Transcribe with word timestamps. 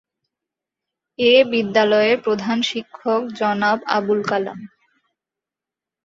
এ 1.19 1.33
বিদ্যালয়ের 1.51 2.17
প্রধান 2.25 2.57
শিক্ষক 2.69 3.21
জনাব 3.39 3.77
আবুল 3.97 4.19
কালাম। 4.23 4.59